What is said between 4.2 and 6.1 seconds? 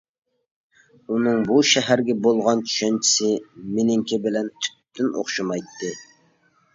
بىلەن تۈپتىن ئوخشىمايتتى.